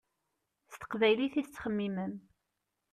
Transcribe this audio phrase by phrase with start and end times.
[0.71, 2.13] S teqbaylit i tettxemmimem.